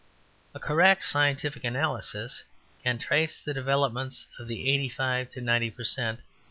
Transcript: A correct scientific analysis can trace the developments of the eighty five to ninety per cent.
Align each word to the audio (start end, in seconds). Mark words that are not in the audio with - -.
A 0.55 0.59
correct 0.59 1.05
scientific 1.05 1.63
analysis 1.63 2.41
can 2.83 2.97
trace 2.97 3.39
the 3.39 3.53
developments 3.53 4.25
of 4.39 4.47
the 4.47 4.67
eighty 4.67 4.89
five 4.89 5.29
to 5.29 5.41
ninety 5.41 5.69
per 5.69 5.83
cent. 5.83 6.21